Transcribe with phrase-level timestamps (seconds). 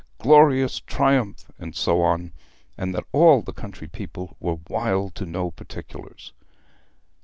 [0.17, 2.33] 'Glorious Triumph!' and so on;
[2.75, 6.33] and that all the country people were wild to know particulars.